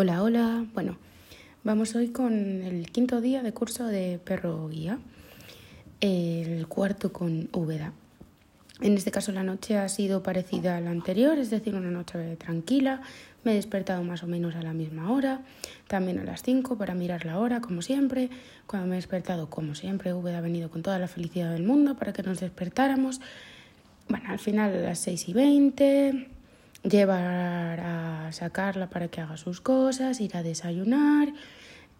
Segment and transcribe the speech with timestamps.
[0.00, 0.64] Hola, hola.
[0.74, 0.96] Bueno,
[1.64, 5.00] vamos hoy con el quinto día de curso de perro guía,
[6.00, 7.92] el cuarto con Úbeda.
[8.80, 12.36] En este caso la noche ha sido parecida a la anterior, es decir, una noche
[12.36, 13.02] tranquila.
[13.42, 15.40] Me he despertado más o menos a la misma hora,
[15.88, 18.30] también a las 5 para mirar la hora, como siempre.
[18.68, 21.96] Cuando me he despertado, como siempre, Úbeda ha venido con toda la felicidad del mundo
[21.96, 23.20] para que nos despertáramos.
[24.08, 26.37] Bueno, al final a las 6 y 20
[26.82, 31.32] llevar a sacarla para que haga sus cosas, ir a desayunar,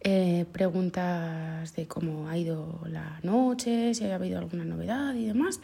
[0.00, 5.60] eh, preguntas de cómo ha ido la noche, si ha habido alguna novedad y demás.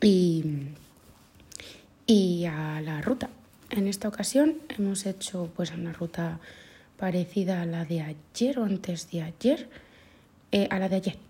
[0.00, 0.44] Y,
[2.06, 3.30] y a la ruta.
[3.70, 6.38] En esta ocasión hemos hecho pues una ruta
[6.96, 9.68] parecida a la de ayer o antes de ayer,
[10.52, 11.25] eh, a la de ayer.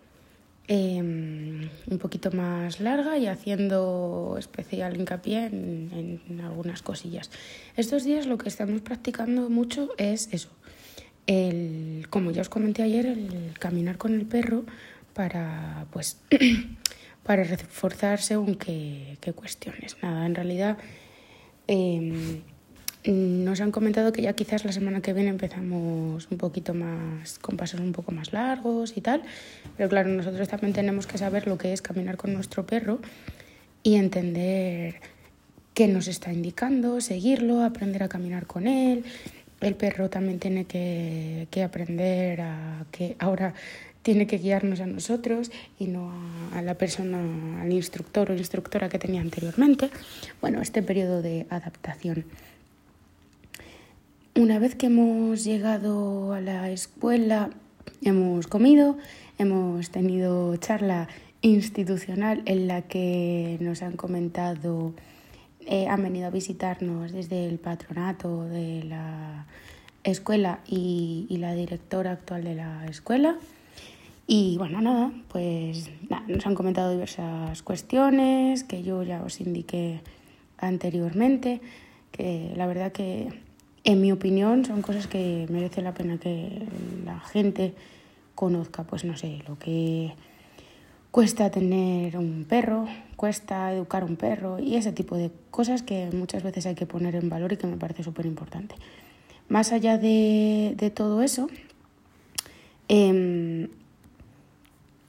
[0.68, 7.30] Em, un poquito más larga y haciendo especial hincapié en, algunas cosillas.
[7.76, 10.48] Estos días lo que estamos practicando mucho es eso,
[11.28, 14.64] el, como ya os comenté ayer, el caminar con el perro
[15.14, 16.20] para pues
[17.22, 19.96] para reforzar según qué, qué cuestiones.
[20.02, 20.78] Nada, en realidad
[21.68, 22.42] em,
[23.12, 27.56] nos han comentado que ya quizás la semana que viene empezamos un poquito más, con
[27.56, 29.22] pasos un poco más largos y tal,
[29.76, 32.98] pero claro, nosotros también tenemos que saber lo que es caminar con nuestro perro
[33.82, 34.96] y entender
[35.74, 39.04] qué nos está indicando, seguirlo, aprender a caminar con él.
[39.60, 43.54] El perro también tiene que, que aprender a que ahora
[44.02, 48.88] tiene que guiarnos a nosotros y no a, a, la persona, al instructor o instructora
[48.88, 49.90] que tenía anteriormente.
[50.40, 52.24] Bueno, este periodo de adaptación.
[54.36, 57.48] Una vez que hemos llegado a la escuela,
[58.02, 58.98] hemos comido,
[59.38, 61.08] hemos tenido charla
[61.40, 64.92] institucional en la que nos han comentado,
[65.60, 69.46] eh, han venido a visitarnos desde el patronato de la
[70.04, 73.38] escuela y, y la directora actual de la escuela.
[74.26, 75.88] Y bueno, nada, pues
[76.28, 80.00] nos han comentado diversas cuestiones que yo ya os indiqué
[80.58, 81.62] anteriormente,
[82.12, 83.45] que la verdad que
[83.86, 86.66] en mi opinión, son cosas que merece la pena que
[87.04, 87.72] la gente
[88.34, 90.12] conozca, pues no sé, lo que
[91.12, 96.42] cuesta tener un perro, cuesta educar un perro y ese tipo de cosas que muchas
[96.42, 98.74] veces hay que poner en valor y que me parece súper importante.
[99.48, 101.46] Más allá de, de todo eso,
[102.88, 103.68] eh,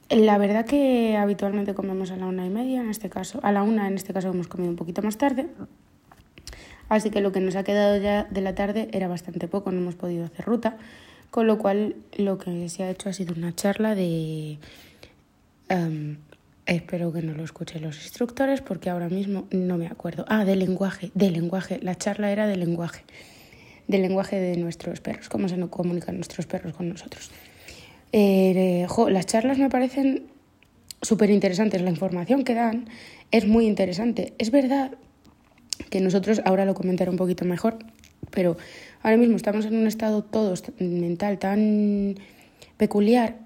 [0.08, 3.64] la verdad que habitualmente comemos a la una y media, en este caso, a la
[3.64, 5.48] una en este caso hemos comido un poquito más tarde,
[6.88, 9.78] Así que lo que nos ha quedado ya de la tarde era bastante poco, no
[9.78, 10.76] hemos podido hacer ruta,
[11.30, 14.58] con lo cual lo que se ha hecho ha sido una charla de...
[15.70, 16.16] Um,
[16.64, 20.24] espero que no lo escuchen los instructores porque ahora mismo no me acuerdo.
[20.28, 21.78] Ah, de lenguaje, de lenguaje.
[21.82, 23.04] La charla era de lenguaje,
[23.86, 27.30] del lenguaje de nuestros perros, cómo se nos comunican nuestros perros con nosotros.
[28.12, 30.26] Eh, las charlas me parecen
[31.02, 32.88] súper interesantes, la información que dan
[33.30, 34.32] es muy interesante.
[34.38, 34.92] Es verdad
[35.90, 37.78] que nosotros, ahora lo comentaré un poquito mejor,
[38.30, 38.56] pero
[39.02, 42.16] ahora mismo estamos en un estado todos mental tan
[42.76, 43.36] peculiar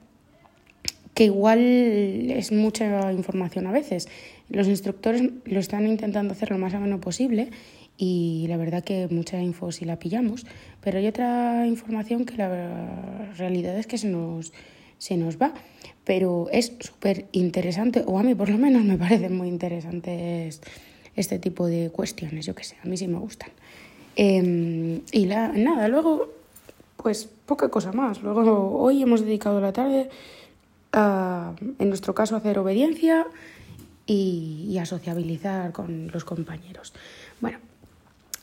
[1.15, 1.61] que igual
[2.31, 4.09] es mucha información a veces.
[4.49, 7.51] Los instructores lo están intentando hacer lo más ameno posible
[7.97, 10.47] y la verdad que mucha info si la pillamos,
[10.81, 14.53] pero hay otra información que la realidad es que se nos,
[14.99, 15.53] se nos va.
[16.05, 20.49] Pero es súper interesante, o a mí por lo menos me parece muy interesante
[21.17, 23.51] este tipo de cuestiones, yo que sé, a mí sí me gustan.
[24.17, 26.33] Eh, y la, nada, luego,
[26.97, 28.23] pues poca cosa más.
[28.23, 30.11] Luego, hoy hemos dedicado la tarde
[30.93, 33.27] a, en nuestro caso, a hacer obediencia
[34.07, 36.93] y, y a sociabilizar con los compañeros.
[37.41, 37.59] Bueno,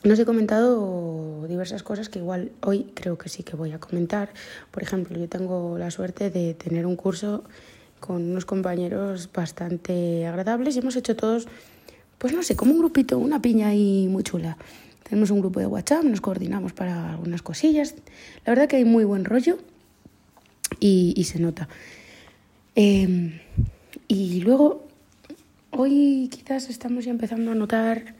[0.02, 4.30] nos he comentado diversas cosas que igual hoy creo que sí que voy a comentar.
[4.70, 7.44] Por ejemplo, yo tengo la suerte de tener un curso
[8.00, 11.48] con unos compañeros bastante agradables y hemos hecho todos
[12.20, 14.58] pues no sé, como un grupito, una piña ahí muy chula.
[15.08, 17.94] Tenemos un grupo de WhatsApp, nos coordinamos para algunas cosillas.
[18.44, 19.56] La verdad que hay muy buen rollo
[20.80, 21.66] y, se nota.
[22.76, 23.40] Eh,
[24.06, 24.86] y luego,
[25.70, 28.14] hoy quizás estamos ya empezando a notar,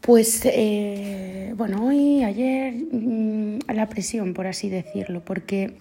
[0.00, 5.76] pues, eh, bueno, hoy, ayer, mmm, la presión, por así decirlo, porque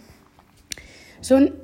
[1.22, 1.56] son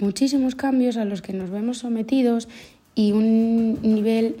[0.00, 2.48] muchísimos cambios a los que nos vemos sometidos
[2.96, 4.36] y un nivel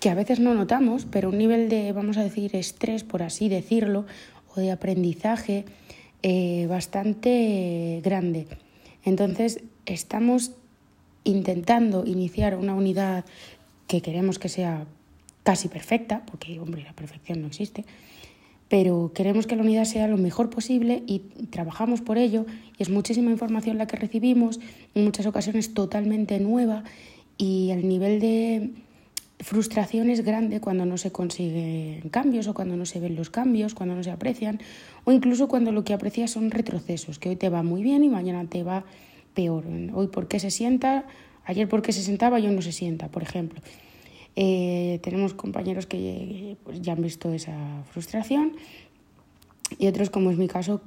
[0.00, 3.48] que a veces no notamos, pero un nivel de, vamos a decir, estrés, por así
[3.48, 4.04] decirlo,
[4.54, 5.64] o de aprendizaje
[6.22, 8.46] eh, bastante grande.
[9.04, 10.52] Entonces, estamos
[11.24, 13.24] intentando iniciar una unidad
[13.86, 14.86] que queremos que sea
[15.44, 17.84] casi perfecta, porque, hombre, la perfección no existe,
[18.68, 21.20] pero queremos que la unidad sea lo mejor posible y
[21.50, 22.46] trabajamos por ello
[22.78, 24.60] y es muchísima información la que recibimos,
[24.94, 26.84] en muchas ocasiones totalmente nueva
[27.40, 28.70] y el nivel de
[29.38, 33.72] frustración es grande cuando no se consiguen cambios o cuando no se ven los cambios,
[33.72, 34.60] cuando no se aprecian
[35.04, 38.10] o incluso cuando lo que aprecias son retrocesos, que hoy te va muy bien y
[38.10, 38.84] mañana te va
[39.32, 39.64] peor.
[39.94, 41.06] Hoy por qué se sienta,
[41.46, 43.62] ayer por qué se sentaba y hoy no se sienta, por ejemplo.
[44.36, 48.52] Eh, tenemos compañeros que pues, ya han visto esa frustración
[49.78, 50.82] y otros, como es mi caso,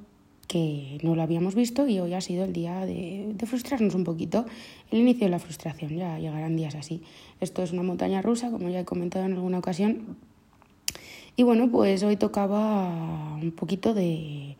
[0.47, 4.45] que no lo habíamos visto y hoy ha sido el día de, frustrarnos un poquito,
[4.91, 7.01] el inicio de la frustración, ya llegarán días así.
[7.39, 10.17] Esto es una montaña rusa, como ya he comentado en alguna ocasión.
[11.35, 14.55] Y bueno, pues hoy tocaba un poquito de,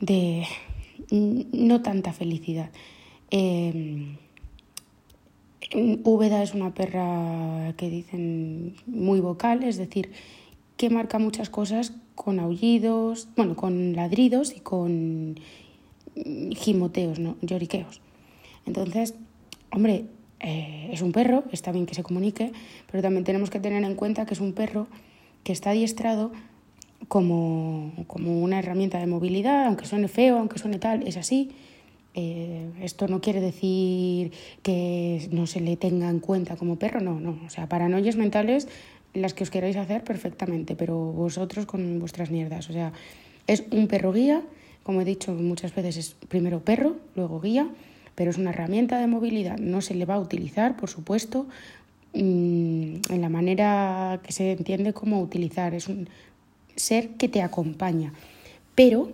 [0.00, 0.44] de
[1.10, 2.70] no tanta felicidad.
[3.30, 4.16] Eh,
[6.04, 10.12] Úbeda es una perra que dicen muy vocal, es decir,
[10.76, 15.38] que marca muchas cosas con aullidos, bueno, con ladridos y con
[16.50, 17.36] gimoteos, ¿no?
[17.42, 18.00] lloriqueos.
[18.64, 19.14] Entonces,
[19.70, 20.06] hombre,
[20.40, 22.52] eh, es un perro, está bien que se comunique,
[22.90, 24.88] pero también tenemos que tener en cuenta que es un perro
[25.44, 26.32] que está adiestrado
[27.08, 31.52] como, como una herramienta de movilidad, aunque suene feo, aunque suene tal, es así,
[32.14, 34.32] eh, esto no quiere decir
[34.62, 37.38] que no se le tenga en cuenta como perro, no, no.
[37.46, 38.68] O sea, paranoias mentales
[39.16, 42.68] las que os queráis hacer perfectamente, pero vosotros con vuestras mierdas.
[42.70, 42.92] O sea,
[43.46, 44.42] es un perro guía,
[44.82, 47.68] como he dicho muchas veces, es primero perro, luego guía,
[48.14, 49.58] pero es una herramienta de movilidad.
[49.58, 51.46] No se le va a utilizar, por supuesto,
[52.14, 55.74] mm, en la manera que se entiende cómo utilizar.
[55.74, 56.08] Es un
[56.76, 58.12] ser que te acompaña,
[58.74, 59.12] pero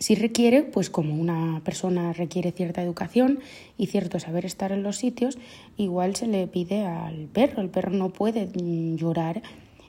[0.00, 3.40] si requiere, pues como una persona requiere cierta educación
[3.76, 5.36] y cierto saber estar en los sitios,
[5.76, 7.60] igual se le pide al perro.
[7.60, 9.42] El perro no puede mm, llorar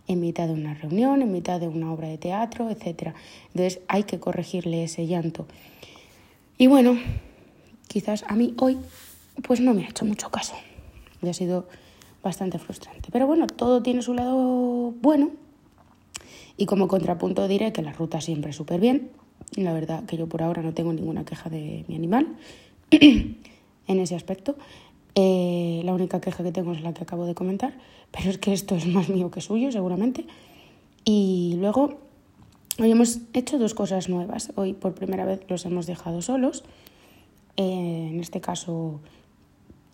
[0.10, 3.14] en mitad de una reunión, en mitad de una obra de teatro, etc.
[3.54, 5.48] Entonces hay que corregirle ese llanto.
[6.58, 7.00] Y bueno,
[7.88, 8.78] quizás a mí hoy
[9.48, 10.56] pues no me ha hecho mucho caso.
[11.22, 11.70] Y ha sido
[12.22, 13.08] bastante frustrante.
[13.14, 15.32] Pero bueno, todo tiene su lado bueno.
[16.58, 19.21] Y como contrapunto diré que la ruta siempre súper bien
[19.56, 22.28] la verdad que yo por ahora no tengo ninguna queja de mi animal
[22.92, 23.38] en
[23.88, 24.56] ese aspecto.
[25.16, 27.74] Eh, la única queja que tengo es la que acabo de comentar,
[28.12, 30.26] pero es que esto es más mío que suyo, seguramente.
[31.04, 32.00] Y luego,
[32.80, 34.52] hoy hemos hecho dos cosas nuevas.
[34.56, 36.64] Hoy por primera vez los hemos dejado solos.
[37.58, 39.02] Eh, en este caso,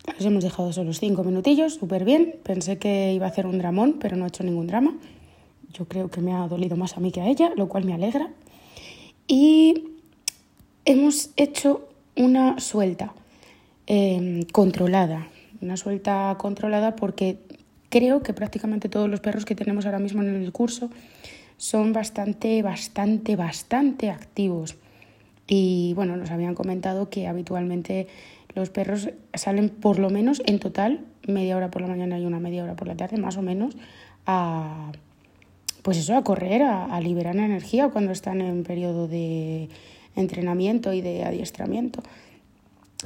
[0.06, 2.36] los hemos dejado solos cinco minutillos, súper bien.
[2.44, 4.96] Pensé que iba a hacer un dramón, pero no he hecho ningún drama.
[5.74, 7.94] Yo creo que me ha dolido más a mí que a ella, lo cual me
[7.94, 8.30] alegra
[9.28, 9.84] y
[10.86, 13.14] hemos hecho una suelta
[13.86, 15.28] em, controlada,
[15.62, 17.40] una suelta controlada porque
[17.90, 20.90] creo que prácticamente todos los perros que tenemos ahora mismo en el curso
[21.58, 24.76] son bastante, bastante, bastante activos.
[25.48, 28.08] Y bueno, nos habían comentado que habitualmente
[28.54, 32.40] los perros salen por lo menos en total media hora por la mañana y una
[32.40, 33.76] media hora por la tarde, más o menos,
[34.26, 34.92] a
[35.88, 39.70] pues eso, a correr, a, liberar energía cuando están en periodo de
[40.18, 42.04] entrenamiento y de adiestramiento.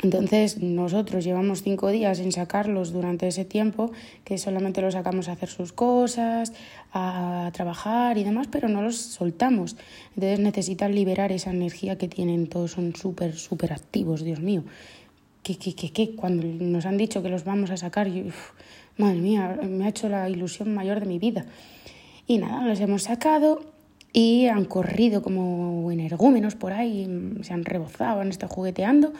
[0.01, 3.91] Entonces nosotros llevamos cinco días en sacarlos durante ese tiempo,
[4.23, 6.53] que solamente los sacamos a hacer sus cosas,
[6.91, 9.77] a trabajar y demás, pero no los soltamos.
[10.15, 14.63] Entonces necesitan liberar esa energía que tienen, todos son súper, súper activos, Dios mío.
[15.43, 16.15] ¿Qué, qué, qué, qué?
[16.15, 18.23] Cuando nos han dicho que los vamos a sacar, yo,
[18.97, 21.45] madre mía, me ha hecho la ilusión mayor de mi vida.
[22.27, 23.61] Y nada, los hemos sacado
[24.13, 27.07] y han corrido como energúmenos por ahí,
[27.41, 29.13] se han rebozado, han estado jugueteando.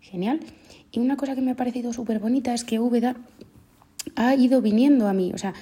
[0.00, 0.40] Genial.
[0.92, 3.16] Y una cosa que me ha parecido súper bonita es que Úbeda
[4.14, 5.52] ha ido viniendo a mí, o sea,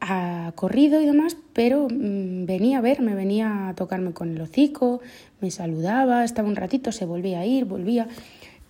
[0.00, 5.00] ha corrido y demás, pero mm, venía a verme, venía a tocarme con el hocico,
[5.40, 8.08] me saludaba, estaba un ratito, se volvía a ir, volvía.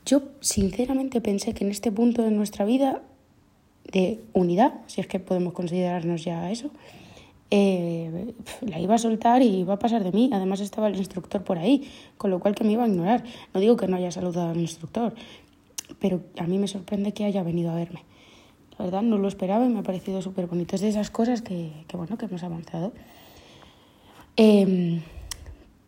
[0.05, 3.03] Yo sinceramente pensé que en este punto de nuestra vida
[3.93, 6.71] de unidad, si es que podemos considerarnos ya eso,
[7.51, 10.31] eh, la iba a soltar y iba a pasar de mí.
[10.33, 13.25] Además estaba el instructor por ahí, con lo cual que me iba a ignorar.
[13.55, 15.15] No digo que no haya saludado al instructor,
[16.01, 18.05] pero a mí me sorprende que haya venido a verme.
[18.79, 20.75] La verdad no lo esperaba y me ha parecido súper bonito.
[20.75, 22.93] Es de esas cosas que, bueno, que hemos avanzado.
[24.37, 25.01] Em,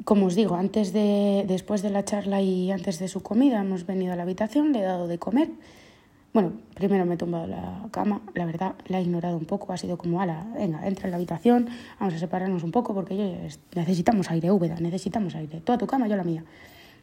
[0.04, 3.84] como os digo, antes de, después de la charla y antes de su comida hemos
[3.84, 5.50] venido a la habitación, le he dado de comer.
[6.34, 9.78] Bueno, primero me he tumbado la cama, la verdad, la he ignorado un poco, ha
[9.78, 11.68] sido como, ala, venga, entra en la habitación,
[11.98, 16.16] vamos a separarnos un poco porque necesitamos aire, Úbeda, necesitamos aire, toda tu cama, yo
[16.16, 16.44] la mía.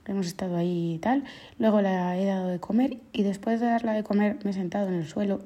[0.08, 1.24] Hemos estado ahí y tal,
[1.58, 4.88] luego la he dado de comer y después de darla de comer me he sentado
[4.88, 5.41] en el suelo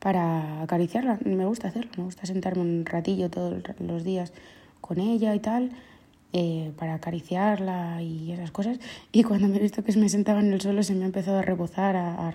[0.00, 4.32] para acariciarla, me gusta hacerlo, me gusta sentarme un ratillo todos los días
[4.80, 5.70] con ella y tal,
[6.34, 8.78] eh, para acariciarla y esas cosas.
[9.12, 11.38] Y cuando me he visto que me sentaba en el suelo se me ha empezado
[11.38, 12.34] a rebozar, a,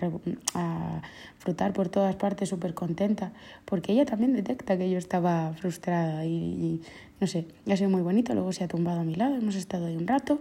[0.56, 1.02] a,
[1.38, 3.34] frotar por todas partes súper contenta,
[3.66, 6.82] porque ella también detecta que yo estaba frustrada y,
[7.22, 8.34] no sé, ha sido muy bonito.
[8.34, 10.40] Luego se ha tumbado a mi lado, hemos estado ahí un rato,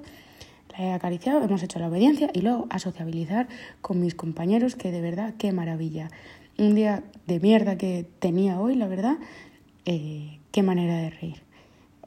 [0.70, 3.48] la he acariciado, hemos hecho la obediencia y luego a sociabilizar
[3.82, 6.08] con mis compañeros, que de verdad, qué maravilla.
[6.56, 9.16] Un día de mierda que tenía hoy, la verdad,
[9.84, 11.42] eh, qué manera de reír.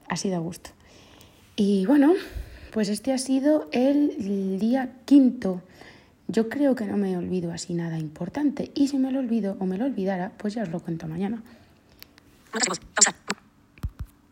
[0.10, 0.72] Ha sido a gusto.
[1.56, 2.14] Y bueno,
[2.72, 5.62] pues este ha sido el día quinto.
[6.28, 8.72] Yo creo que no me olvido así nada importante.
[8.76, 11.42] Y si me lo olvido o me lo olvidara, pues ya os lo cuento mañana.